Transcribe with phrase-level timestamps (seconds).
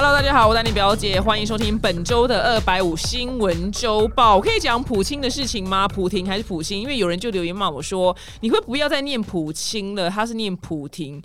[0.00, 4.40] Hello，大家好，我丹妮表姐，欢迎收听本周的二百五新闻周报。
[4.40, 5.88] 可以讲普清的事情吗？
[5.88, 6.80] 普婷还是普星？
[6.80, 11.20] 因为有人就留言骂我说，你会不要再念普清了，他是念普婷。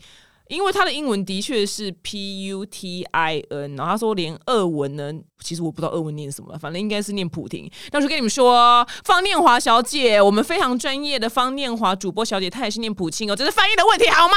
[0.53, 5.11] 因为他的英文的确是 P U T I N，然后他说连俄文呢，
[5.41, 7.69] 其实我不知道俄文念什么，反正应该是念普廷。
[7.89, 14.35] 但是跟你们说，方念华小姐，我们非常专业的方念华主播小姐，她也是念普清哦，这是翻译的问题好吗？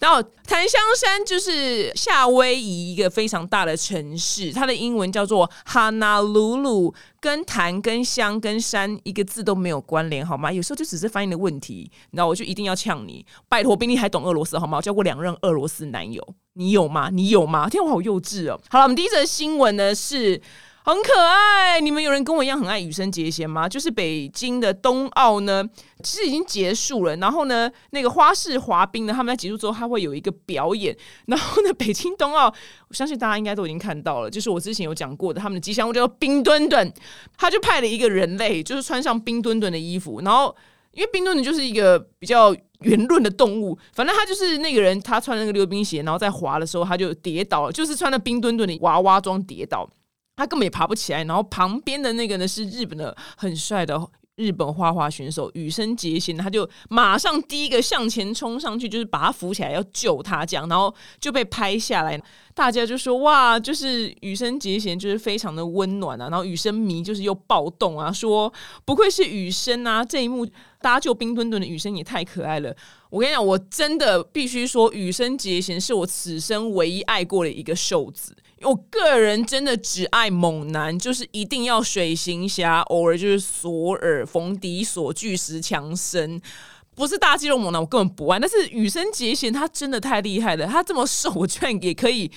[0.00, 6.94] 然后檀香山就是夏威夷一个非常大的城市，它的英文叫做 Honolulu。
[7.24, 10.52] 跟檀、跟香、跟山一个字都没有关联，好吗？
[10.52, 13.24] 有时候就只是翻译的问题，然后我就一定要呛你。
[13.48, 14.76] 拜托，比你还懂俄罗斯好吗？
[14.76, 17.08] 我交过两任俄罗斯男友，你有吗？
[17.10, 17.66] 你有吗？
[17.66, 18.60] 天，我好幼稚哦。
[18.68, 20.38] 好了，我们第一则新闻呢是。
[20.86, 23.66] 很可爱，你们有人跟我一样很爱羽生结弦吗？
[23.66, 25.64] 就是北京的冬奥呢，
[26.02, 27.16] 其实已经结束了。
[27.16, 30.94] 然后呢，那个花式滑冰呢，他们在结束之后，他会有一个表演。
[31.24, 32.52] 然后呢，北京冬奥，
[32.88, 36.92] 我相信大家应该都已经看到了，就是我之前有讲过的，他们的吉祥物叫冰墩墩，
[37.38, 40.20] 他就派了一个人类，就是穿上冰墩墩的衣服。
[40.20, 40.54] 然后，
[40.92, 49.88] 因为冰墩墩就是一个比较圆润的动物，反正他就是那个人，他穿那个溜冰鞋，然后在滑的时候他就跌倒了，就是穿了冰墩墩的娃娃装跌倒。
[50.36, 54.00] 他根本也爬不起来，然后旁边的那个呢是日本的很帅的
[54.36, 62.20] 日本花滑选手羽生结弦，他就马上第一个向前冲上去，就是把他扶起来要救他，这样，然后就被拍下来，
[62.52, 68.52] 大家就说哇，就是羽生结弦就是非常的温暖啊，然后羽生迷就是又暴动啊，说
[68.84, 70.44] 不愧是羽生啊，这一幕
[70.80, 72.74] 搭救冰墩墩的羽生也太可爱了。
[73.10, 78.34] 我跟你讲，我真的必须说，羽生结弦是我此生唯一爱过的一个瘦子。
[78.62, 86.40] 我个人真的只爱猛男，就是一定要水行侠，偶尔就是索尔、冯迪索、巨石强森，
[86.94, 88.38] 不是大肌肉猛男，我根本不爱。
[88.38, 92.30] 但是羽生结弦他真的太厉害了，他这么瘦，我居然也可以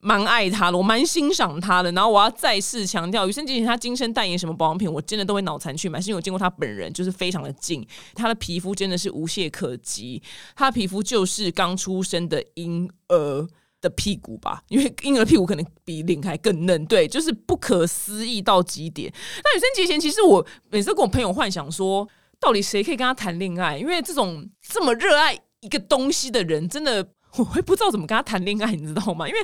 [0.00, 1.92] 蛮爱他的，我蛮欣赏他的。
[1.92, 10.20] 然后我要再次强调，羽生结弦他今生代言什么保养品，我真的都会脑残去买，是因为我见过他本人，就是非常的近，他的皮肤真的是无懈可击，
[10.56, 13.46] 他的皮肤就是刚出生的婴儿。
[13.80, 19.12] 的屁股吧，因为婴儿屁股可能比脸还更嫩，对，就是不可思议到极点。
[19.44, 22.08] 那女生节前，其实我每次跟我朋友幻想说，
[22.40, 23.78] 到底谁可以跟他谈恋爱？
[23.78, 29.28] 因为这种这么热爱一个东西的人，真的我会不知道怎么跟他谈恋爱，你知道吗？
[29.28, 29.40] 因为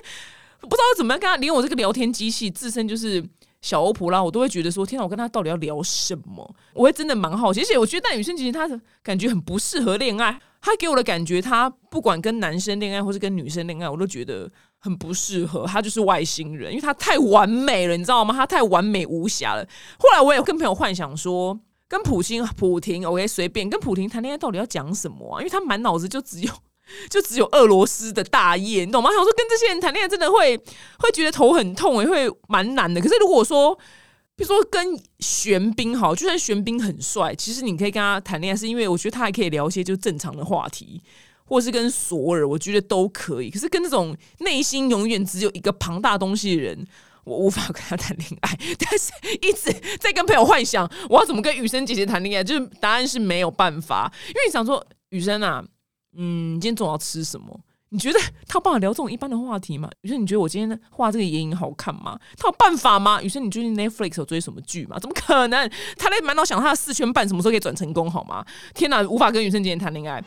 [0.60, 3.24] 不知道怎么样跟他，连我这个聊天机器自身就是
[3.60, 6.56] 小欧普拉，我都会觉得说，天哪，我跟他到底要聊什么？
[6.74, 7.60] 我会真的蛮好奇。
[7.60, 10.40] 而且我觉得，但女生其实她的感觉很不适合恋爱。
[10.64, 15.66] 他给我的感觉，他不管跟男生恋爱或是跟女生恋爱，我都觉得很不适合。
[15.66, 18.34] 他就是外星人，因为他太完美了，你知道吗？
[18.34, 19.62] 他太完美无瑕了。
[19.98, 25.38] 后来我也跟朋友幻想说，跟普京、 普廷，OK，随便跟普廷谈恋爱，到底要讲什么啊？
[25.40, 26.50] 因为他满脑子就只有
[27.10, 29.10] 就只有俄罗斯的大业，你懂吗？
[29.10, 30.56] 想说跟这些人谈恋爱，真的会
[30.98, 33.02] 会觉得头很痛，也会蛮难的。
[33.02, 33.78] 可是如果说，
[34.36, 41.00] 比如说跟玄彬好，就算玄彬很帅，其实你可以跟他谈恋爱，是因为我觉得他还可以聊一些就正常的话题，
[41.44, 43.50] 或是跟索尔，我觉得都可以。
[43.50, 46.84] 可是跟那种内心永远只有一个庞大东西的人，
[47.22, 48.58] 我无法跟他谈恋爱。
[48.78, 54.12] 但是一直在跟朋友幻想，我要怎么跟雨生姐姐谈恋爱，就是答案是没有办法。
[54.28, 55.64] 因为你想说，雨生啊，
[56.16, 57.60] 嗯，今天中午要吃什么？
[57.94, 58.18] 你觉得
[58.48, 59.88] 他有办法聊这种一般的话题吗？
[60.00, 62.18] 雨生，你觉得我今天画这个眼影好看吗？
[62.36, 63.22] 他有办法吗？
[63.22, 64.98] 雨生，你最近 Netflix 有追什么剧吗？
[64.98, 65.70] 怎么可能？
[65.96, 68.44] 他在满脑想他的四圈半什么时候可以转成功，好吗？
[68.74, 70.20] 天哪，无法跟雨生今天谈恋爱。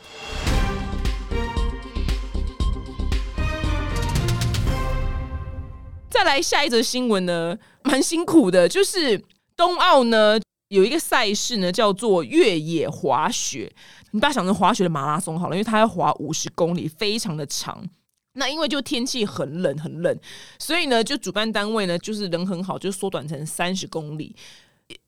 [6.08, 9.22] 再来下一则新闻呢，蛮辛苦的，就是
[9.54, 13.70] 冬奥呢有一个赛事呢叫做越野滑雪。
[14.12, 17.84] 你把它想成滑雪的马拉松好了，因为它要滑五十公里，非常的长。
[18.34, 20.18] 那因为就天气很冷很冷，
[20.58, 24.34] 所以呢，就主办单位呢就是人很好，就缩短成三十公里，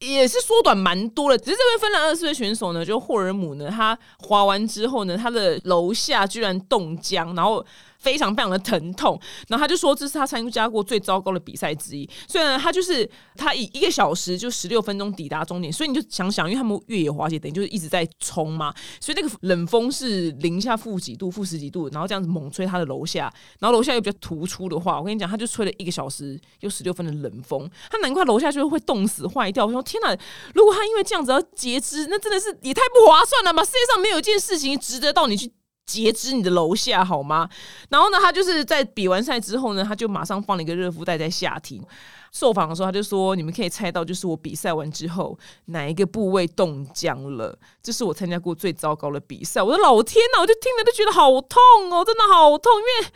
[0.00, 1.38] 也是缩短蛮多的。
[1.38, 7.64] 只是这位芬兰二十岁选手呢，就霍尔姆呢，他滑完之后呢，他的楼下居然冻僵，然后。
[8.00, 12.08] 非常非常的疼痛，然后他就说这是他参加过最糟糕的比赛之一。
[12.26, 15.70] 虽然，他就是他以一个小时就十六分钟抵达终点。
[15.72, 29.66] 所以你就想想，因为他们越野滑雪等于就是一直在冲嘛，所以那个冷风是零下负几度、负十几度，然后这样子猛吹他的楼下，然后楼下又比较突出的话，我跟你讲，他就吹了一个小时又十六分的冷风，他难怪楼下就会冻死坏掉。
[29.66, 30.16] 我说天哪，
[30.54, 33.62] 如果他因为这样子要截肢，那真的是也太不划算了吧？
[33.62, 35.52] 世界上没有一件事情值得到你去。
[35.90, 37.48] 截肢你的楼下好吗？
[37.88, 41.82] 然后呢，他就是在比完赛之后呢，他就马上放了一个热敷袋在下体。
[42.32, 45.36] 受访的时候，他就说：“你们可以猜到，就是我比赛完之后
[45.66, 47.58] 哪一个部位冻僵了？
[47.82, 51.58] 这是我参加过最糟糕的比赛。”我的老天呐，我就听了都觉得好痛
[51.90, 52.72] 哦，真的好痛！
[52.78, 53.12] 因为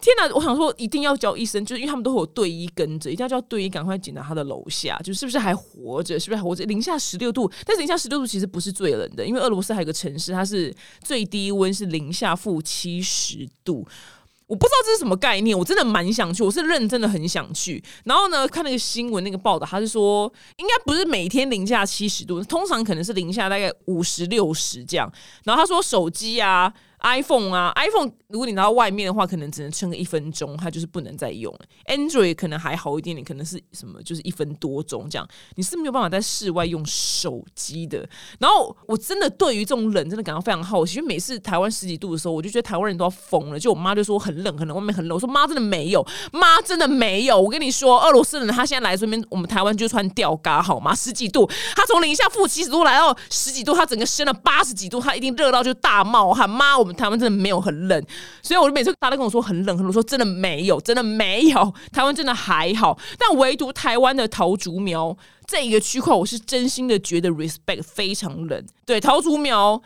[0.00, 6.64] 天哪，我想说一定要叫医生，就是因为他们都会有队医跟着，一定要叫队医赶快检查他的楼下，就是不是还活着，是不是还活着？
[6.64, 13.86] 零下十六度，但是零下十六度其实不是最冷的，因为俄罗斯还有个城市，它是最低温是零下负七十度。
[14.48, 17.80] 我不知道这是什么概念，我真的蛮想去，我是认真的很想去。
[18.02, 25.08] 然后呢，看那个新闻那个报道，他是说应该不是每天零下七十度，通常可能是零下大概五十六十这样。
[25.44, 26.74] 然后他说手机啊。
[27.02, 31.60] iPhone 啊，iPhone 如果你拿到外面的话，可能只能撑个一分钟，它就是不能再用了。
[31.86, 38.08] Android 可能还好一点点，可能是什么就是一分多钟这样，你是没有办法在室外用手机的。
[38.40, 43.58] 然后我真的对于这种冷真的感到非常好奇，因为每次台湾十几度的时候，我就觉得台湾人都要疯了。
[43.58, 45.14] 就我妈就说很冷，可能外面很冷。
[45.14, 47.40] 我说妈真的没有，妈真的没有。
[47.40, 50.92] 我跟你说，俄罗斯人他现在来这边，我们台湾就穿吊嘎好吗？
[50.94, 56.50] 十几度，他从零下负七十度来到十几度，他整个升了八十几度，他一定热到就大冒汗。
[56.50, 56.87] 妈，我。
[56.94, 58.02] 台湾真的没有很冷，
[58.42, 62.98] 所以我就每次大家都跟我说很冷，很冷，说真的没有，真的没有， 台湾真的还好。
[63.18, 68.64] 但唯独台湾的桃竹苗这一个区块，我是真心的觉得 respect 非常冷。
[68.84, 69.80] 对，桃竹苗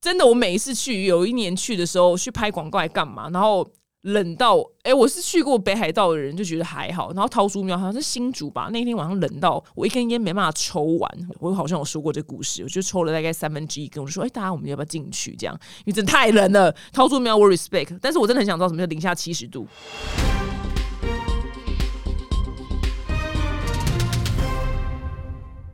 [0.00, 3.66] 真的，我每一次去，有一年去的时候去拍广告来干嘛，然后。
[4.02, 15.36] 冷到哎，我是去过北海道的人就觉得还好，然后桃竹苗好像是新竹吧，那天晚上冷到我一根烟没办法抽完，我好像有说过这故事，我就抽了大概三分之一根，我就说哎，大家我们要不要进去？
[15.36, 19.68] 这样因为真的太冷了，桃竹苗我 respect，但是我真的很想知道什么叫零下七十度。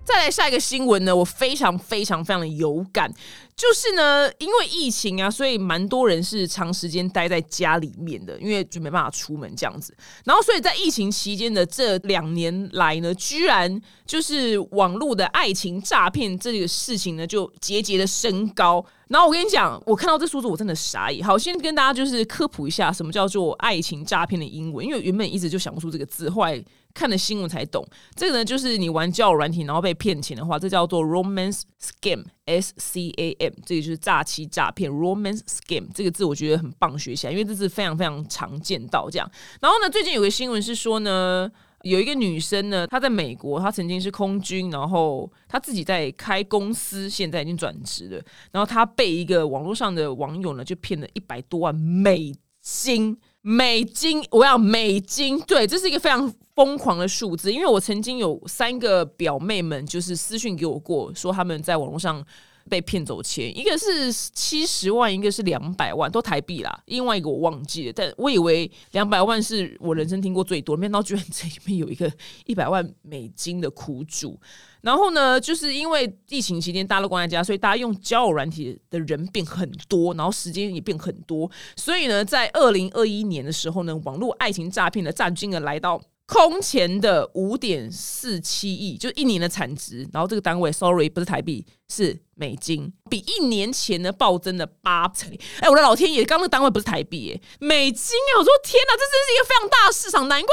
[0.04, 3.12] 再来下一个新闻呢，我非常非常非常的有感。
[3.58, 9.92] 就是呢，因为疫情啊，所以蛮多人是长时间待在家里面的，因为就没办法出门这样子。
[10.24, 18.84] 然后，所以在疫情期间的这两年来呢，居然就是网络的爱情诈骗这个事情呢，就节节的升高。
[19.08, 21.26] 然后我跟你讲，我看到这数字，我真的傻眼。
[21.26, 26.62] 好，先跟大家就是科普一下，什么叫做爱情诈骗的英文，因为原本一直就想不出这个字，后来
[26.98, 27.86] 看了新闻才懂。
[28.16, 33.52] 这个呢，就是你玩交友软体然后被骗钱的话，这叫做 romance scam，S C A M。
[33.64, 39.30] 这个就是诈欺诈骗，romance scam 这个字我觉得很棒，学起来，因为这是非常非常常见到这样。
[39.60, 41.48] 然后呢，最近有个新闻是说呢，
[41.82, 48.20] 有一个女生呢，她在美国，她曾经是空军，然后她自己在开公司，现在已经转职了。
[48.50, 57.52] 然后她被一个网络上的网友呢，就骗了一百多万美金，美金，我要美金，对，这是一个非常疯狂的数字。
[57.52, 62.24] 因为我曾经有三个表妹们，就是私讯给我过，说他们在网络上。
[62.70, 66.82] 被骗走钱，一个是七十万，一个是两百万，都台币啦。
[66.84, 72.12] 另外一个我忘记了，但我以为两百万是我人生听过最多，没想到居然这里面有一个
[72.44, 74.38] 一百万美金的苦主。
[74.82, 85.98] 然后呢，就是因为疫情期间大家都关在家，所以大家用交友软体的人变很多，然后时间也变很多，所以呢，在二零二一年的时候呢，网络爱情诈骗的占金额来到。
[86.28, 90.06] 空前的五点四七亿，就一年的产值。
[90.12, 95.30] 然后这个单位，sorry，不是台币，是美金，比一年前呢暴增了八成。
[95.60, 98.38] 哎，我的老天爷，刚那个单位不是台币，哎，美金啊！
[98.38, 100.48] 我说天哪，这真是一个非常大的市场，难怪。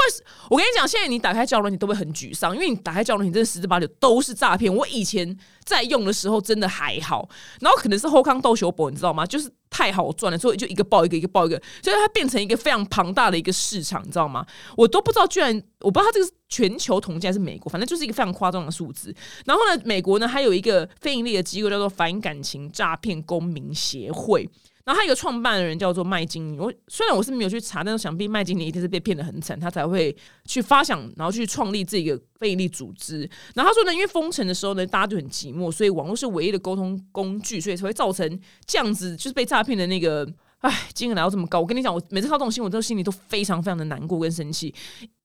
[0.48, 4.74] 我跟你讲，现在你打开交友软件都会很沮丧，因为你打开交友软件，真的十之八九都是诈骗。
[4.74, 7.28] 我以前在用的时候真的还好，
[7.60, 9.26] 然后可能是后康斗修博，你知道吗？
[9.26, 9.50] 就是。
[9.68, 14.46] 太好赚了，所以就一个爆一个，一个爆一个，所以它变成一个非常庞大的一个市场，你知道吗？
[14.74, 19.14] 我都不知道，居然我不知道它这个全球统计还是美国，反正就是一个非常夸张的数字。
[19.44, 24.48] 然后呢，美国呢还有一个非盈利的机构叫做反感情诈骗公民协会。
[24.84, 33.28] 然后他一个创办的人叫做麦金尼，我虽然我是没有去查，但是想必麦金尼一定是被骗的很惨，他才会去发想，然后去创立这个非营利组织。
[33.56, 40.24] 然后他说呢，因为封城的时候呢，大家就很寂寞，所以网络是唯一的沟通工具，所以才会造成这样子，就是被诈骗的那个，
[40.66, 41.60] 唉，金额来到这么高。
[41.60, 44.74] 我跟你讲，我每次看到这种新闻，我都心里都非常非常的难过跟生气。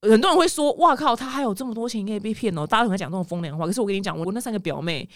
[0.02, 3.66] 很多人会说，哇靠，他还有这么多钱可以被骗哦，大家都会讲这种风凉话。
[3.66, 5.08] 可是我跟你讲，我那三个表妹。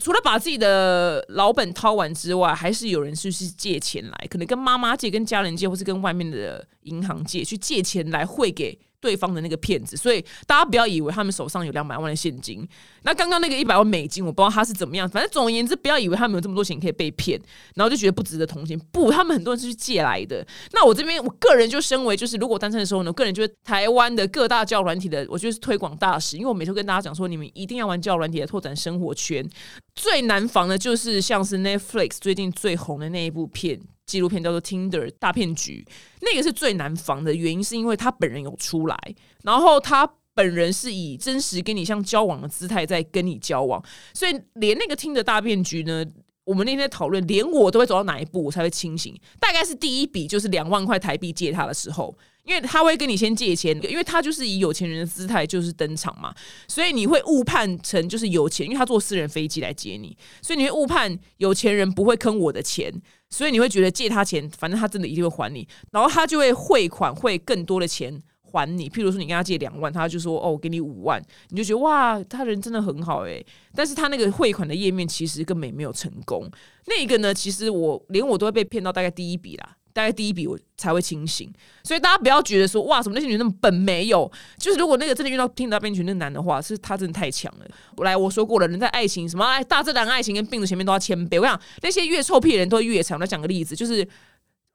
[0.00, 8.76] 除了把自己的老本掏完之外，还是有人是去借钱来，可能跟妈妈借、跟家人借，或是跟外面的银行借，去借钱来汇给。
[9.00, 12.66] 对方的那个骗子，所以大家不要以为他们手上有两百万的现金。
[13.02, 15.08] 那刚刚那个一百万美金，我不知道他是怎么样。
[15.08, 17.40] 反正总而言之，不要以为他们有这么多钱可以被骗，
[17.74, 18.78] 然后就觉得不值得同情。
[18.90, 20.46] 不，他们很多人是去借来的。
[20.72, 26.36] 那我这边，我个人就身为就是，如果单身的时候呢，个人觉得台湾的各大教软体的，我就是推广大使。
[26.36, 29.48] 因为我每次跟大家讲说，你们一定要玩教软体来拓展生活圈。
[29.94, 33.80] 最难防的就是像是 Netflix 最近最红的那一部片。
[34.06, 35.84] 纪录片叫做《Tinder 大骗局》，
[36.22, 38.96] 那个是最难防的原因，是因为他本人有出来，
[39.42, 43.82] 然后他本人是以真实跟你像交往的姿态在跟你交往，
[44.14, 46.04] 所以连那个听的大骗局呢，
[46.46, 49.14] 我们那天讨论，连我都会走到哪一步我才会清醒？
[49.38, 52.16] 大概是第一笔就是两万块台币借他的时候。
[52.46, 56.32] 因为他会跟你先借钱，因为他就是以有钱人的姿态就是登场嘛，
[56.68, 68.22] 所以你会误判成就是有钱，因为他坐私人飞机来接你，所以你会误判有钱人不会坑我的钱，所以你会觉得借他钱，反正他真的一定会还你，然后他就会汇款汇更多的钱
[68.56, 68.88] 还你。
[68.88, 73.44] 譬如说你跟他借两万，他就说哦，我给你五万，你就觉得哇，他人真的很好诶。
[73.74, 76.50] 但是他那个汇款的页面其实根本没有成功。
[76.86, 79.76] 那个呢，其实我连我都会被骗到大概第一笔啦。
[79.92, 81.50] 大概第一笔我才会清醒，
[81.82, 87.66] 所以大家不要觉得说哇，什么那些女人那么笨，没有，就是如果那个真的遇到听到编群那男的话，是他真的太强了。
[88.04, 91.40] 来，我说过了，人在爱情什么哎，大自然爱情跟病毒前面都要谦卑。
[91.40, 93.18] 我想那些越臭屁的人都越强。
[93.18, 94.06] 我讲个例子，就是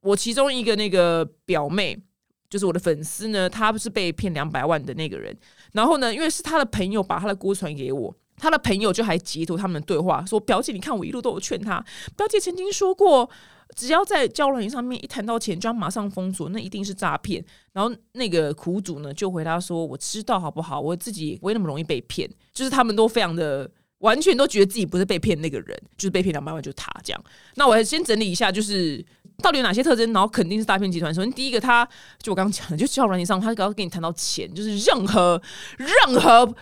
[0.01, 1.95] 我其中一个那个表妹，
[2.51, 5.35] 就是我的粉丝呢，他不是被骗两百万的那个人，
[5.71, 8.15] 然后呢，因为是他的朋友把他的锅传给我。
[8.37, 11.83] 他的朋友就还截图他们的对话，说：“表姐，你看我一路都有劝他。
[12.17, 13.29] 表姐曾经说过，
[13.75, 20.81] 只要在交软件上面一谈到钱，就要马上封锁，那一定是诈骗。”然后那个苦主呢就回答说：“我知道，好不好？
[20.81, 22.27] 我自己不会那么容易被骗。
[22.51, 27.23] 就是他们都非常的完全都觉得自己不是被骗那个人，就是被骗两百万就是他这样。
[27.57, 29.05] 那我先整理一下，就是
[29.41, 31.13] 到底有哪些特征，然后肯定是诈骗集团。
[31.13, 31.87] 首先第一个，他
[32.21, 35.41] 就我刚刚讲的，就交软件上，他刚刚跟你谈到钱，就是任何
[35.77, 36.53] 任何。”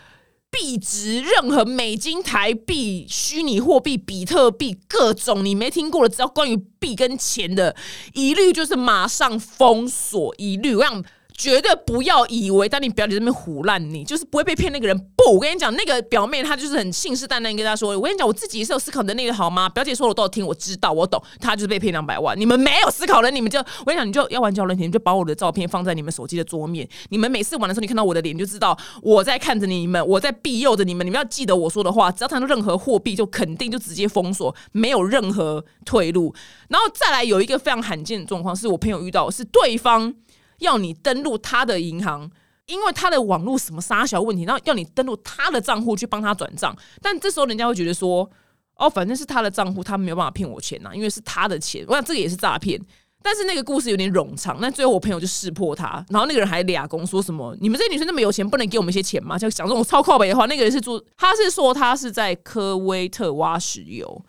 [0.51, 7.75] 币值，任何美金、台币、虚拟货币、比特币，各种你没听过的，只要关于币跟钱的，
[8.15, 11.03] 一律就是马上封锁，一律我想。
[11.39, 14.69] 绝对不要以为当你表姐这边胡烂，你就是不会被骗。
[14.73, 21.19] 那个人不，我跟你讲，那个表妹她就是很信誓旦旦跟他说：“我跟你讲，我自己是有思考能力的，好吗？”表姐说我都有听，我知道，我懂。
[21.39, 22.37] 她就是被骗两百万。
[22.37, 26.85] 你们没有思考能力，你们就我跟你讲，你就要玩交人钱，就把我的照片放在你们手机的桌面。
[27.09, 31.07] 你们每次玩的时候，你看到我的脸，就知道我在看着你们，我在庇佑着你们。
[31.07, 36.35] 你们要记得我说的话，只要谈到任何货币，就肯定就直接封锁，没有任何退路。
[36.67, 40.13] 然后再来有一个非常罕见的状况，是我朋友遇到，是对方。
[40.59, 42.29] 要你登录他的银行，
[42.65, 46.75] 因为他的网络什么沙小问题，然后要你登录他的账户去帮他转账。
[47.01, 48.29] 但这时候人家会觉得说，
[48.75, 51.83] 哦，反正是他的账户，他没有办法骗我钱呐，因为是他的钱。
[51.87, 52.79] 我想这个也是诈骗。
[53.21, 60.45] 但是那个故事有点冗长，那最后我朋友就识破他，然后那个人还俩公说什么：“你们这女生那么有钱，不能给我们一些钱吗？”就讲这种超靠北的话。
[60.45, 64.25] 那个人是做，他是说他是在科威特挖石油。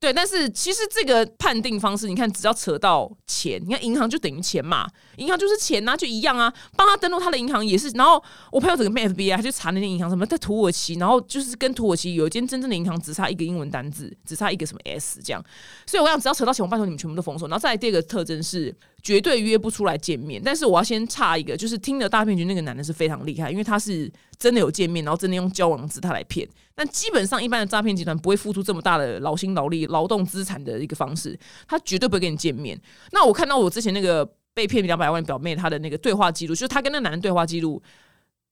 [0.00, 4.86] 对，但是其实这个判定方式，你看，只要扯到钱，你看银行就等于钱嘛，
[5.16, 6.52] 银行就是钱那，就一样啊。
[6.76, 8.22] 帮他登录他的银行也是，然后
[8.52, 15.42] 我朋友整个 FBI 他就查那些银行什么在土耳其，然后就是跟土耳其有一间真正的银行，只差一个英文单字，只差一个什么 S 这样。
[15.86, 17.48] 所以我想，只要扯到钱，我拜托你们全部都封锁。
[17.48, 18.76] 然后再来第二个特征是。
[19.04, 26.48] 绝对约不出来见面，但是我要先差一个，就是听了大骗局那个男的是非常厉害，因为他是真的有见面，然后真的用交往姿态来骗。
[26.74, 32.80] 但基本上一般的诈骗集团不会付出这么大的劳心劳力、劳动资产的一个方式，他绝对不会跟你见面。
[33.12, 37.82] 那我看到我之前那个被骗两百万表妹她的那个对话记录，就是她跟那男的对话记录，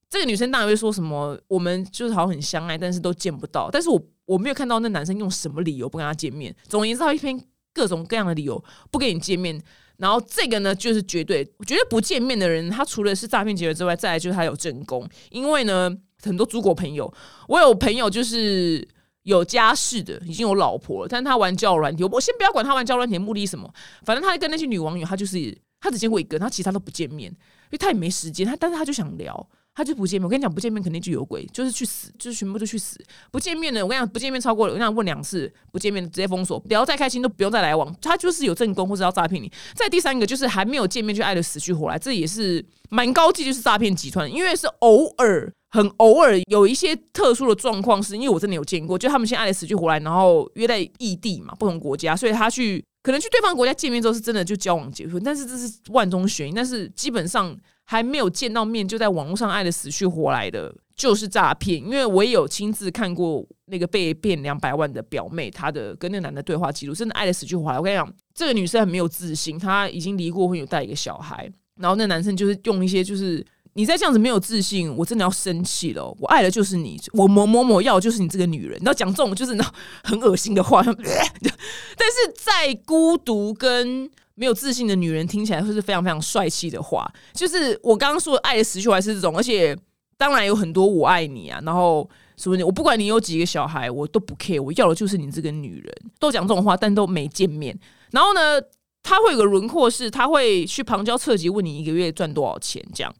[0.07, 3.69] 这个女生当然会说什么，我们就是好像很相爱，但是都见不到。
[3.71, 6.55] 但是我我没有看到那男生用什么理由不跟她见面。
[6.69, 7.43] 总而言之，他一篇
[7.73, 9.59] 各种各样的理由不跟你见面。
[9.97, 15.07] 然后这个呢，就是绝对绝对不见面的人，他除了是诈骗集团之外，再来就是他有正宫。
[15.29, 17.13] 因为呢，很多中国朋友，
[17.47, 18.85] 我有朋友就是
[19.21, 23.71] 有家室的，已经有老婆了，但他玩交友软体，我先不要管他玩交友软体的目的是什么，
[24.03, 29.49] 反正他跟那些女网友，他就是他只见过一个，他其他都不见面，因为他也没时间，他但是他就想聊。
[29.75, 32.99] 他就不见面，我跟你讲，不见面肯定就有鬼，就是去死，就是全部都去死。
[33.31, 37.91] 不见面的，我跟你讲，不见面超过了，我跟你讲问两次，不见面直接封锁，聊再开心都不用再来往。
[37.99, 39.51] 他就是有正宫或者要诈骗你。
[39.73, 44.31] 再第三个就是还没有见面就爱的死去活来，这也是蛮高级，就是诈骗集团。
[44.31, 57.57] 因为是偶尔，很偶尔有一些特殊的状况，是因为我真的有见过，就他们先爱的死去活来，然后约在异地嘛，不同国家，所以他去可能去对方国家见面之后是真的就交往结婚，但是这是万中选一，但是基本上。
[57.85, 61.77] 还没有见到面就在网络上爱的死去活来的，就是诈骗。
[61.79, 67.77] 因为我也有亲自看过那个被骗两百万的表妹，她的跟那个男的对话记录，真的爱的死去活来。
[67.77, 71.51] 我跟你讲，这个女生很没有自信，她已经离过婚，有带一个小孩。
[71.79, 76.05] 然后那男生就是用一些，就是你再这样子没有自信，我真的要生气了。
[76.19, 78.79] 我爱的就是你，我某某某要就是你这个女人。
[78.79, 79.73] 你要讲这种就是那
[80.03, 84.09] 很恶心的话， 但是在孤独跟。
[84.35, 89.77] 没有自信的女人听起来会是非常非常帅气的话，就是我刚刚说爱的死去活来是这种，而且
[90.17, 97.77] 当然有很多我爱你啊，然后什么你我不管你有几个小孩，我都不 care，我要的就是你这个女人，都讲这种话，但都没见面。
[98.11, 98.61] 然后呢，
[99.01, 103.13] 他会有个轮廓是，他会去旁敲侧击问你一个月赚多少钱，这样。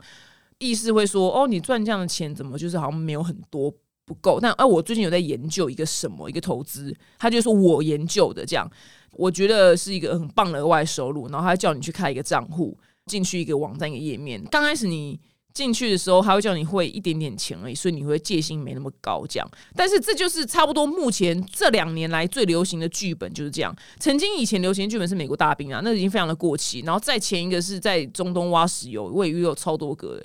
[0.60, 3.70] 意思会说，哦，你赚这样的钱怎么就是好像没有很多
[4.06, 4.40] 不够？
[4.40, 8.70] 但哎，我最近有在研究一个什么一个投资，他就说我研究的这样，
[9.14, 15.20] 我觉得是一个很棒的额外收入，然后他叫你去开一个账户，进去一个网站一个页面，刚开始你。
[15.54, 19.24] 进去的时候，他会叫你汇一点点钱而已，所以你会戒心没那么高。
[19.30, 23.72] 这样，但是这就是差不多目前这两年来最流行的剧本就是这样。
[24.00, 26.80] 曾经以前流行剧本是美国大兵啊，那已经非常的过期。
[26.80, 30.20] 然后再前一个是在中东挖石油，我也遇到超多个。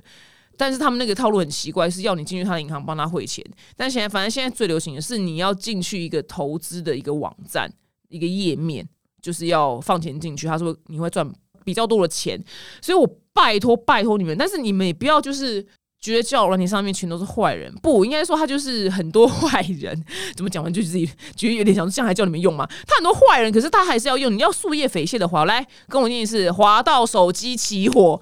[0.57, 3.45] 但是他们那个套路很奇怪，是要你进去他的银行帮他汇钱。
[3.77, 7.71] 但现在反正现在最流行的是你要进去一个投资的一个网站
[8.09, 8.89] 一个页面，
[9.23, 10.47] 就是要放钱进去。
[10.47, 11.31] 他说你会赚
[11.65, 12.43] 比较多的钱，
[12.83, 13.09] 所以我。
[13.39, 15.65] 拜托拜托你们，但是你们也不要就是
[16.01, 20.05] 觉得交友软件上面全都是坏人，不应该说他就是很多 坏人。
[20.35, 22.67] 怎么讲完就自己觉得有点想这样还叫你们用吗？
[22.85, 24.35] 他很多坏人，可是他还是要用。
[24.35, 28.21] 你要树叶匪懈的话，来跟我念一次：滑到手机起火，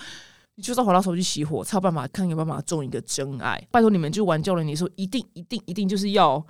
[0.56, 3.66] 你就是滑到手机起火，才有办法看有办法中一个真爱。
[3.70, 6.46] 拜托你们，就玩交友软件的时候，一定一定一定就是要。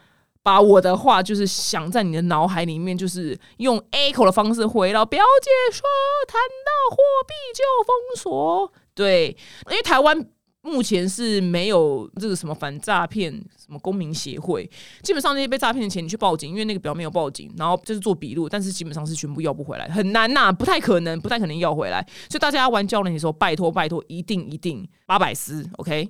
[0.46, 5.82] 把我的话就是想在你的脑海里面，就是用 echo 的方式回到表姐说，
[6.28, 8.72] 谈到货币就封锁。
[8.94, 9.36] 对，
[9.68, 10.24] 因为台湾
[10.62, 14.70] 目前是没有这个什么反诈骗什么公民协会，
[15.02, 22.06] 基本上那些被诈骗的钱你去报警，因为那个表没有报警，然后就是做笔录，但是基本上是全部要不回来，很难呐，不太可能，不太可能要回来。
[22.30, 26.08] 所以大家玩教练的时候，拜托拜托，一定一定八百思，OK。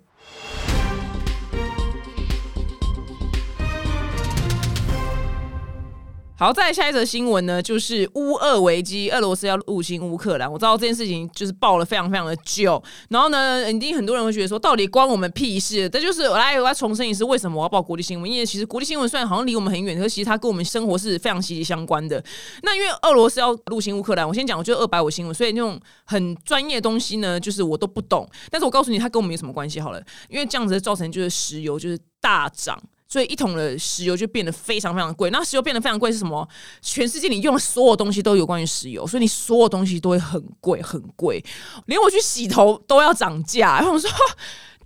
[6.39, 10.53] 好，再下一则新闻呢，就是乌俄危机，俄罗斯要入侵乌克兰。
[10.53, 15.89] 我知道这件事情就是爆了非常非常的久，然后呢，一定很多人会觉得说，到底关我们屁事？
[15.89, 18.31] 这就是我来我要重申一次，为什么我要报国际新闻？
[18.31, 22.23] 因为其实国际新闻虽然好像离我们很远，可是其实它跟我们生活是非常息息相关的。
[22.63, 28.29] 那因为俄罗斯要入侵乌克兰，我先讲，我就二百五新闻，所以那种很专业的东西呢，就是我都不懂。
[28.51, 29.81] 但是我告诉你，它跟我们有什么关系？
[29.81, 32.79] 好了，因为这样子造成就是石油就是大涨。
[33.09, 35.31] 所以一桶的石油就变得非常非常贵。
[35.31, 36.47] 那石油变得非常贵是什么？
[36.83, 41.43] 全世界你用的所有东西都有关于石油，所以你所有东西都会很贵很贵，
[41.87, 43.77] 连我去洗头都要涨价。
[43.77, 44.11] 然后我说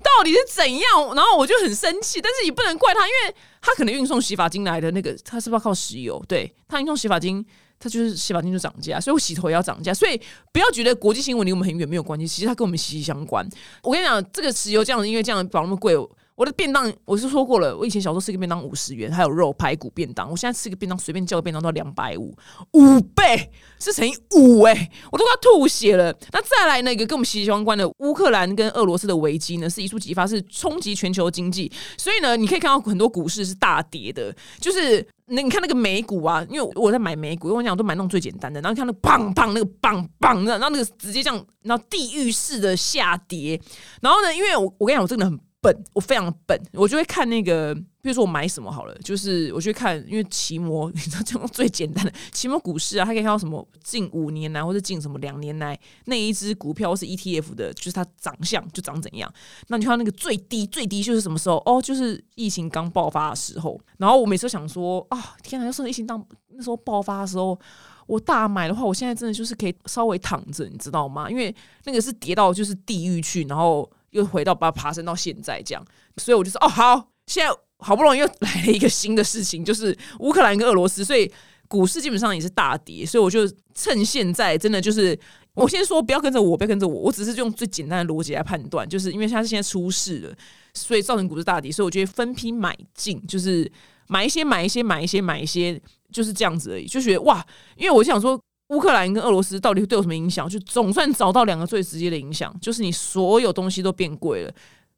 [0.02, 1.14] 到底是怎样？
[1.14, 6.22] 然后我就很生气，但是也不能怪他，因为他可能运送洗发精来的那个，他是不是靠石油？
[6.28, 7.44] 对他运送洗发精，
[7.78, 9.94] 他就是洗发精就涨价，所以我洗头也要涨价。
[9.94, 10.20] 所以
[10.52, 13.48] 不要觉得国际新闻离我们很远没有关系，其实它跟我们息息相关。
[13.82, 15.96] 我跟你讲，这个石油这样子，因为这样搞那么贵。
[16.40, 20.30] 我的便当我是说过了，我以前小时候吃一个便当五十元，还有肉排骨便当。
[20.30, 22.34] 我现在吃一个便当，随便叫个便当都要两百五，
[22.72, 26.10] 五倍是乘以五哎，我都快吐血了。
[26.32, 31.70] 那再来那个跟我们息息相关的乌克兰跟俄罗斯的危机呢，是一触即发，是冲击全球经济。
[31.98, 43.60] 所以呢，你可以看到很多股市是大跌的，就是那你看那个美股啊，因为我在买美股，我讲我都买那种最简单的，然后看那个棒棒那个棒棒的，然后那个直接这样，然后地狱式的下跌。
[44.00, 45.38] 然后呢，因为我我跟你讲，我真的很。
[45.60, 59.30] 笨，我非常笨，我就会看那个，比如说我买什么好了，就是我去看，因为期末， 你知道这种最简单的期末股市啊，它可以看到什么近五年来或者近什么两年来那一只股票是 ETF 的，就是它长相就长怎样。
[59.68, 61.56] 那你看那个最低最低就是什么时候？
[61.66, 63.78] 哦，就是疫情刚爆发的时候。
[63.98, 65.66] 然后我每次想说啊，天哪！
[65.66, 67.58] 要是疫情当那时候爆发的时候，
[68.06, 71.30] 我大买的话，我现在真的就是可以稍微躺着，你知道吗？
[71.30, 73.86] 因为那个是跌到就是地狱去，然后。
[74.10, 75.84] 又回到把它爬升到现在这样，
[76.16, 81.30] 所以我就说哦好，现在好不容易又来了一个新的事情，就是乌克兰跟俄罗斯，所以
[81.68, 85.18] 股市基本上也是大跌，所以我就趁现在真的就是
[85.54, 90.34] 我先说不要跟着我，不要跟着我，我只是用最简单的逻辑来判断，就是因为它是现在出事了，
[90.74, 93.70] 所以造成股市大跌，所以我觉得分批买进，就是
[94.08, 95.80] 买一些买一些买一些买一些，
[96.12, 97.46] 就是这样子而已，就觉得哇，
[97.76, 98.40] 因为我想说。
[98.70, 100.48] 乌克兰跟俄罗斯到底对我什么影响？
[100.48, 104.52] 就总算找到两个最直接的影响，就是你所有东西都变贵了，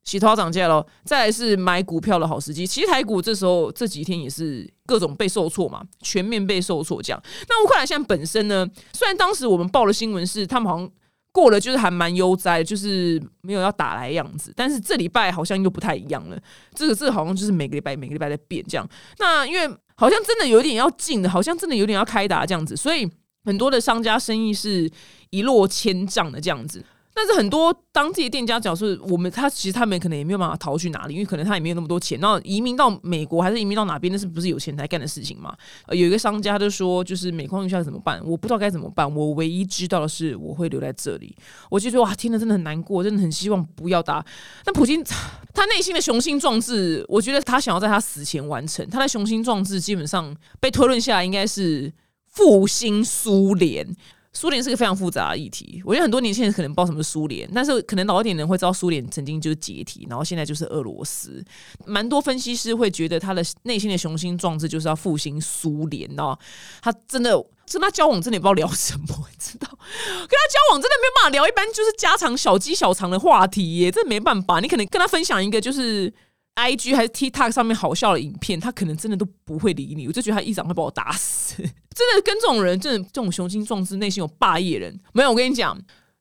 [0.04, 2.66] 洗头涨价了，再来是买股票的好时机。
[2.66, 7.02] 其实台股这时候这几天也是各种被受挫嘛，全面被受挫。
[7.02, 10.90] 这样，那乌克兰现在本身呢，虽然当时我们报的新闻是他们好像
[11.32, 16.38] 过了，就是还蛮悠哉，就是没有要打来样子，但是这礼拜好像又不太一样了。
[16.74, 18.86] 这个这个好像就是每个礼拜每个礼拜在变这样。
[19.18, 23.10] 那因为好像真的有点要进的，好像真的有点要开打这样子，所以。
[23.44, 24.90] 很多的商家生意是
[25.30, 32.18] 一落千丈的这样子，但是很多当地的店家讲是，我们他其实他们可能也没有办法逃去哪里，因为可能他也没有那么多钱。
[32.20, 35.54] 那移民到美国还是移民到哪边，那是不是有钱才干的事情嘛？
[35.86, 38.20] 呃有一个商家就说，就是每况愈下怎么办？
[38.24, 39.12] 我不知道该怎么办。
[39.14, 41.36] 我唯一知道的是，我会留在这里。
[41.68, 44.24] 我就说哇，听了真的很难过，真的很希望不要打。
[44.64, 45.04] 但普京
[45.52, 48.88] 他内心的雄心壮志，我觉得他想要在他死前完成。
[48.88, 51.92] 他的雄心壮志基本上被推论下来，应该是。
[52.32, 53.86] 复兴苏联，
[54.32, 61.44] 苏联是个非常复杂的议题，我觉得很多年轻人可能不知道什么是苏联，但是可能老一点人会知道苏联曾经就是解体，然后现在就是俄罗斯。
[61.84, 66.38] 蛮多分析师会觉得他的内心的雄心壮志就是要复兴苏联哦，
[66.80, 67.36] 他真的
[67.70, 69.06] 跟他交往真的也不知道聊什么，
[69.38, 69.68] 知道？
[69.68, 74.60] 跟他交往真的没办法聊，一般就是家常小鸡小肠的话题耶，这没办法。
[74.60, 76.12] 你可能跟他分享一个就是。
[76.54, 80.06] I G 还是 TikTok 上面好笑的影片，他可能真的都不会理你。
[80.06, 81.56] 我就觉得他一掌会把我打死。
[81.94, 85.30] 真的跟这种人，真的这种雄心壮志、内心有霸业人，没有。
[85.30, 85.78] 我跟你讲，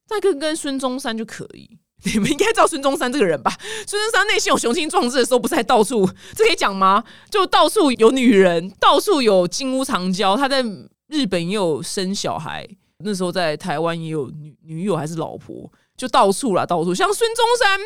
[0.07, 1.77] 再跟跟孙中山就可以。
[2.13, 3.55] 你们应该知道孙中山这个人吧？
[3.85, 7.03] 孙中山内心有雄心壮志的时候，不是还到处这可以讲吗？
[7.29, 10.35] 就到处有女人，到处有金屋藏娇。
[10.35, 10.63] 他在
[11.07, 12.67] 日本也有生小孩，
[13.03, 17.79] 那时候在台湾也有女女友还是老婆，就到处啦，到处像孙中山。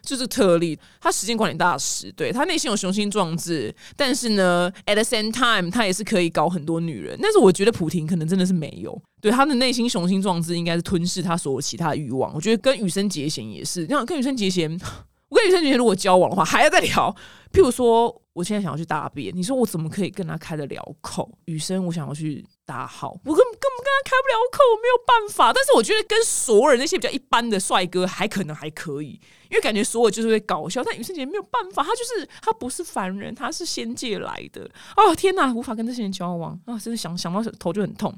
[0.00, 7.18] 就是特例，他时间管理大师，对他内心有雄心壮志，但是呢，at the same time，他也是可以搞很多女人。
[7.20, 12.32] 但是我觉得普婷可能真的是没有，对他的内心雄心壮志应该是吞噬他所有其他欲望。
[12.32, 14.70] 我觉得跟羽生结弦也是，像跟羽生结弦，
[15.28, 17.14] 我跟羽生结弦如果交往的话，还要再聊。
[17.52, 21.30] 譬如说，我现在想要去大便，你说我怎么可以跟他开得了口？
[21.44, 22.46] 羽生，我想要去。
[22.68, 25.52] 大号，我根根跟他开不了口，没有办法。
[25.52, 29.20] 但是我觉得跟所有人那些比较一般的帅哥还可能还可以，
[29.50, 30.82] 因为感觉所有就是会搞笑。
[30.84, 34.68] 但羽生结没有办法，他就是他不是凡人，他是仙界来的。
[34.96, 36.78] 哦天哪，无法跟这些人交往啊！
[36.78, 38.14] 真的想想到头就很痛。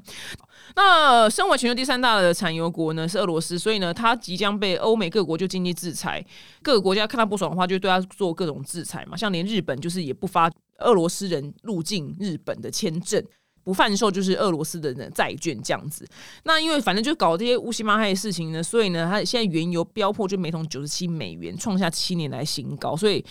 [0.75, 6.23] 那身为全球第三大的产油国呢，是俄罗斯，所以呢，他即将被欧美各国就经济制裁。
[6.61, 9.17] 各个国家看他不爽的话，就对他做各种制裁嘛。
[9.17, 13.23] 像连日本就是也不发俄罗斯人入境日本的签证。
[13.63, 16.05] 不贩售就是俄罗斯的债券这样子，
[16.43, 23.23] 那因为反正就搞这些乌西马害的事情呢，所以呢，它现在原油飙破就每桶九十七美元，创下七年来新高，所以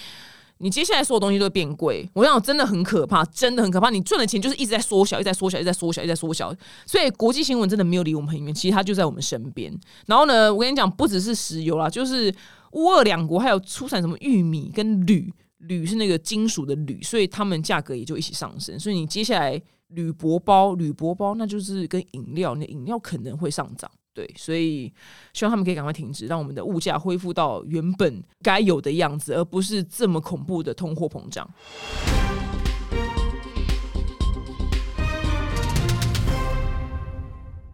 [0.58, 2.08] 你接下来所有东西都会变贵。
[2.14, 3.90] 我想真的很可怕，真的很可怕。
[3.90, 6.54] 你赚的钱就是一直在缩小，一直在缩小，一直在缩小，一直在缩小。
[6.86, 9.72] 所以国际新闻真的没有离我们很远，其实它就在我们身边。
[10.06, 12.32] 然后呢，我跟你讲，不只是石油啦，就是
[12.72, 18.78] 乌俄两国还有出产什么玉米跟铝，铝是那个金属的铝，所以它们价格也就一起上升。
[18.78, 19.60] 所以你接下来。
[19.90, 24.92] 铝箔包，铝箔包，那就是跟饮料，那饮料可能会上涨，对，所以
[25.32, 31.48] 希望他们可以赶快停止，让我们的物价恢复到原本该有的样子，而不是这么恐怖的通货膨胀。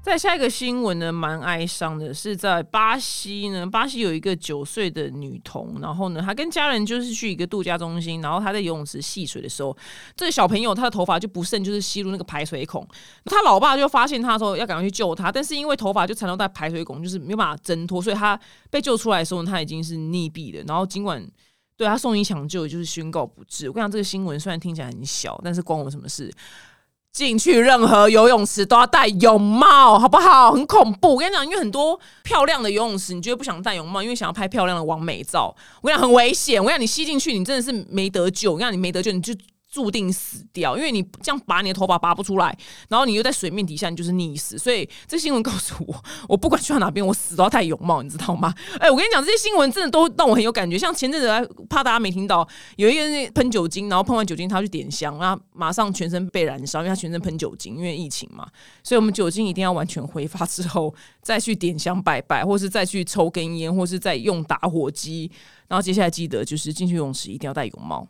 [0.07, 3.67] 再下一个新闻呢，蛮哀伤的，是在巴西呢。
[3.67, 9.77] 巴西有一个九岁的女童，然后呢，她跟家人就是去一个度假中心，然后她在游泳池戏水的时候，
[10.15, 12.87] 这个小朋友她的头发就不慎就是吸入那个排水孔，
[13.25, 18.39] 她老爸就发现她的时候要赶快去救她，但是因为头发就缠绕在排水孔，就是没有办法挣脱，所以她
[18.71, 20.63] 被救出来的时候，她已经是溺毙了。
[20.69, 21.21] 然后尽管
[21.77, 23.69] 对她送医抢救，就是宣告不治。
[23.69, 26.33] 我跟你讲，这个新闻虽然听起来很小，但是关我什么事？
[27.25, 30.53] 进去任何游泳池都要戴泳帽，好不好？
[30.53, 31.15] 很恐怖。
[31.15, 35.55] 我跟你讲，因为很多漂亮的游泳池，你觉得不想戴泳帽，因为想要拍漂亮的完美照。
[35.81, 36.63] 我跟你讲，很危险。
[36.63, 38.53] 我跟你讲，你吸进去，你真的是没得救。
[38.53, 39.33] 我跟你讲，你没得救，你就。
[39.77, 42.57] 注定死掉，因为你这样拔你的头发拔不出来，
[42.89, 44.57] 然后你又在水面底下，你就是溺死。
[44.57, 45.95] 所以这新闻告诉我，
[46.31, 48.55] 我不管去到哪边，我死都要戴泳帽，你知道吗？
[48.81, 50.79] 哎，我跟你讲，这些新闻真的都让我很有感觉。
[50.79, 58.49] 像前阵子，怕大家没听到，有一个人喷酒精，然后喷完酒精，他去点香，然后马上全身被燃烧，因为他全身喷酒精，因为疫情嘛。
[58.83, 65.31] 所以我们酒精一定要完全挥发之后，再去点香拜拜，或是再去抽根烟，或是再用打火机。
[65.69, 68.07] 然后接下来记得就是进去泳池一定要戴泳帽。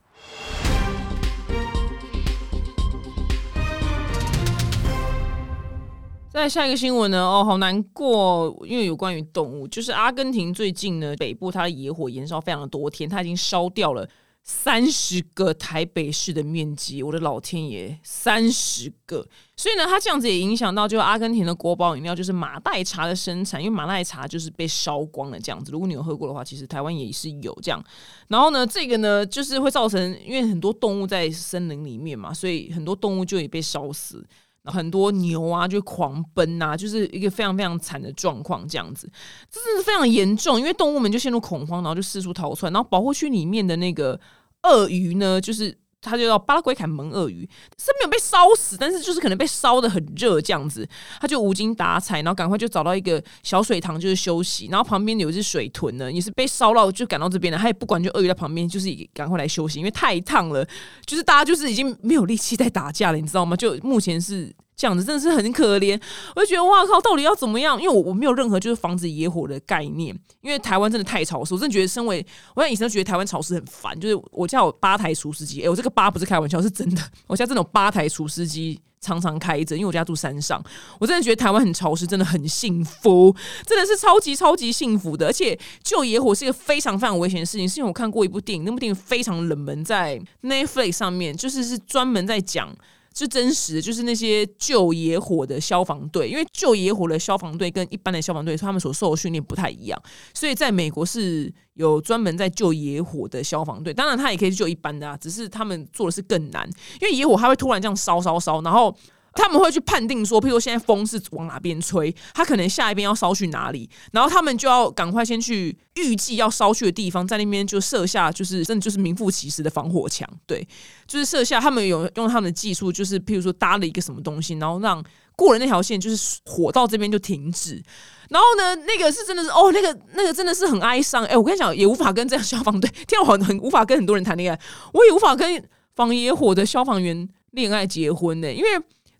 [6.28, 7.18] 再下一个新闻呢？
[7.18, 14.06] 哦，好难过，因为有关于动物，就是阿根廷最近呢，北部它的野火燃烧非常的多天，它已经烧掉了
[14.48, 17.02] 三十个台北市的面积。
[17.02, 19.26] 我的老天爷，三十个！
[19.56, 25.72] 所以呢，它这样子也影响到，就阿根廷的国宝饮料就是马黛茶的生产，因为马黛茶就是被烧光了这样子。
[25.72, 27.84] 如果你有喝过的话，其实台湾也是有这样。
[28.28, 34.24] 然后呢，这个呢，就是会造成，因为很多动物在森林里面嘛，所以很多动物就也被烧死。
[34.66, 39.10] 很多牛啊，就狂奔啊，就是一个非常非常惨的状况，这样子，
[39.50, 44.20] 这是非常严重，因为动物们就陷入恐慌，然后就四处逃窜，然后保护区里面的那个
[44.62, 45.76] 鳄鱼呢，就是
[46.08, 50.88] 他就要巴拉圭坎门鳄鱼，是没有被烧死，但是就是可能被烧的很热这样子，
[51.20, 60.66] 他就无精打采，然后赶快就找到一个小水塘就是休息，然后旁边有一只水豚呢，也是被烧到就赶到这边了，他也不管，就鳄鱼在旁边就是赶快来休息，因为太烫了，
[61.04, 63.56] 就是大家就是已经没有力气在打架了，你知道吗？
[63.56, 64.54] 就目前是。
[64.76, 65.98] 这样子真的是很可怜，
[66.34, 67.80] 我就觉得哇靠，到底要怎么样？
[67.80, 78.80] 因为我我没有任何就是防止野火的概念，因为台湾真的太潮湿，我真的觉得身为我以前觉得台湾潮湿很烦，就是我家有八台除湿机，哎，我这个八不是开玩笑，是真的，我家真的有八台除湿机。
[78.98, 80.60] 常常开着，因为我家住山上，
[80.98, 83.32] 我真的觉得台湾很潮湿，真的很幸福，
[83.64, 85.26] 真的是超级超级幸福的。
[85.26, 92.74] 而且救野火是一个非常非常危险的事情，是因为我看过一部电影，那部电影非常冷门，在 Netflix 上面，就是是专门在讲。
[93.16, 100.00] 是真实的，就是那些救野火的消防队，因为救野火的消防队跟一般的消防队，他们所受的训练不太一样，
[100.34, 103.94] 所以在美国是有专门在救野火的消防队。
[103.94, 106.68] 当然，他也可以救一般的啊，只是他们做的是更难，
[107.00, 108.94] 因为野火它会突然这样烧烧烧，然后。
[109.36, 120.66] 他们会去判定说，譬如说现在风是往哪边吹，他可能下一边要烧去哪里，然后他们就要赶快先去预计要烧去的地方，在那边就设下，就是真的就是名副其实的防火墙，对，
[121.06, 125.04] 就是设下他们有用他们的技术，就是譬如说搭了一个什么东西，然后让
[125.36, 127.82] 过了那条线，就是火到这边就停止。
[128.30, 131.24] 然后呢，那个是真的是哦，那个那个真的是很哀伤。
[131.26, 134.60] 哎，我跟你讲，也无法跟这样消防队，听我很无法跟很多人谈恋爱，
[134.92, 135.62] 我也无法跟
[135.94, 138.68] 防野火的消防员恋爱结婚呢，因为。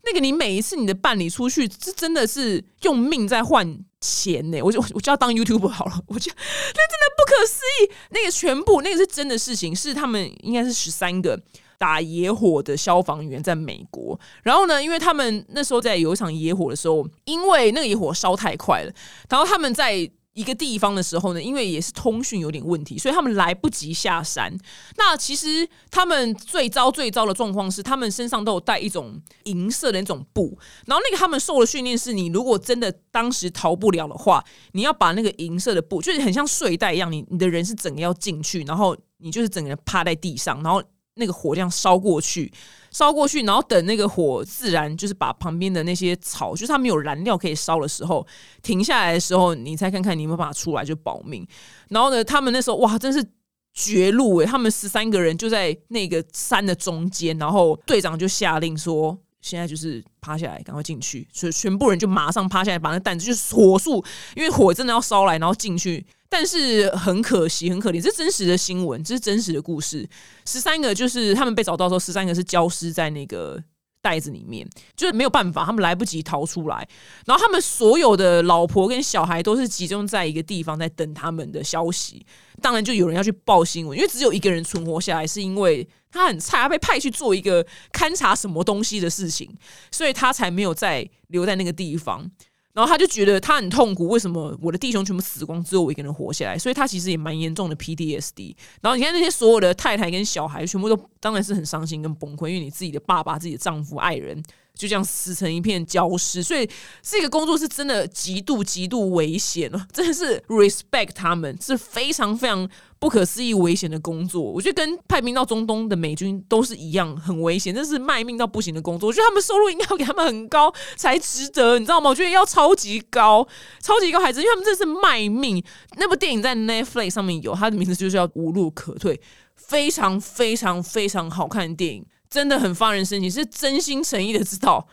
[0.06, 4.62] 那个，你每一次你的伴侣出去，这真的是用命在换钱呢。
[4.62, 7.90] 我就我就要当 YouTube 好了， 我就那真的不可思议。
[8.10, 11.38] 那个全部那个是真的事情，是他们应该是十三个
[11.76, 14.18] 打野火的消防员在美国。
[14.42, 18.92] 然后呢，因为他们那时候在有一场野火的时候，因为那个野火烧太快了，
[19.28, 20.08] 然后他们在。
[20.36, 24.54] 一个地方的时候呢，因为也是通讯有点问题，所以他们来不及下山。
[24.98, 30.58] 那其实他们最糟最糟的状况是，他们身上都有带一种银色的那种布。
[30.84, 40.82] 然后那个他们受的训练是，你如果真的当时逃不了的话，你要把那个银色的布，就是很像睡袋一样，你你的人是整个要进去，然后你就是整个人趴在地上，然后。
[41.16, 42.52] 那个火这样烧过去，
[42.90, 48.26] 烧过去，然后等那个火自然就是把旁边的那些草，就是它没有燃料可以烧的时候，
[48.62, 51.46] 停下来的时候，你再看看你有没有办法出来就保命。
[51.88, 53.24] 然后呢，他们那时候哇，真是
[53.72, 59.18] 绝路诶，他们十三个人就在那个山的中间，然后队长就下令说。
[59.48, 64.04] 现在就是趴下来，赶快进去，所以全部人就马上趴下来，把那担子就火速，
[64.34, 66.04] 因为火真的要烧来，然后进去。
[66.28, 70.08] 但是很可惜，很可怜，这是真实的新闻，这是真实的故事。
[70.44, 73.62] 十三个就是他们被找到的时候，十三个是消失在那个。
[74.06, 74.64] 袋子里面
[74.94, 76.88] 就是没有办法，他们来不及逃出来，
[77.26, 82.24] 然后他们所有的老婆跟小孩都是集中在一个地方在等他们的消息。
[82.62, 89.52] 当然，就有人要去报新闻，因为只有一个人存活下来，是因为他很菜，他被派去做一个勘察什么东西的事情，
[89.90, 92.30] 所以他才没有再留在那个地方。
[92.76, 96.58] 然后他就觉得他很痛苦，为什么我的弟兄全部死光，只有我一个人活下来？
[96.58, 98.54] 所以他其实也蛮严重的 PDSD。
[98.82, 104.42] 然后你看那些所有的太太跟小孩，全部都当然是很伤心跟崩溃，因为你自己的爸爸、自己的丈夫、爱人。
[104.76, 106.68] 就这样死成一片焦尸，所以
[107.02, 114.42] 这个工作是真的极度极度危险了，真的是 respect 他们是非常非常不可思议危险的工作。
[114.42, 119.08] 我觉得跟派兵到中东的美军都是一样很危险，这是卖命到不行的工作。
[119.08, 122.10] 我觉得他们收入应该要给他们很高才值得，你知道吗？
[122.10, 123.46] 我觉得要超级高，
[123.80, 125.62] 超级高孩子，因为他们真的是卖命。
[125.96, 129.16] 那部电影在 Netflix 上面有，它的名字就是叫《无路可退》，
[129.54, 132.04] 非常非常非常好看的电影。
[132.28, 134.86] 真的很发人深省，是真心诚意的知道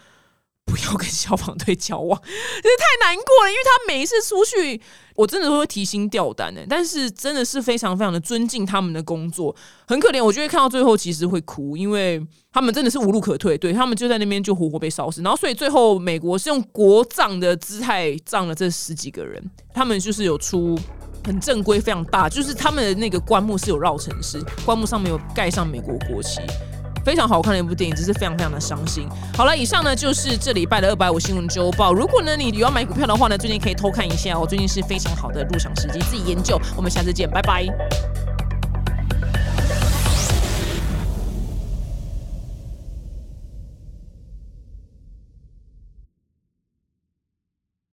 [0.66, 3.50] 不要跟消防队交往，真是太难过了。
[3.50, 4.82] 因为他每一次出去，
[5.16, 6.66] 我真的都会提心吊胆的。
[6.70, 9.54] 但是真的是非常非常的尊敬他们的工作，
[9.86, 10.24] 很可怜。
[10.24, 15.22] 我就会看到最后，其实会哭，因为他们真的是无路可退，对他们就在那边就活活被烧死。
[15.22, 19.44] 然后，所以最后美国是用国葬的姿态葬了这十几个人。
[19.74, 20.80] 他们就是有出
[21.26, 26.40] 很正规、非常大，就是他们的那个棺木是有绕城市，棺木上面有盖上 美国国旗。
[27.04, 29.08] 非常好看的一部电影，只是非常非常的伤心。
[29.36, 31.94] 好了，以上呢就是这礼拜的二百五新闻周报。
[31.94, 36.60] 如果呢你有要买股票的话呢，最近可以偷看一下，哦最近是非常好的入场时机，自己研究。
[36.76, 38.33] 我们下次见，拜拜。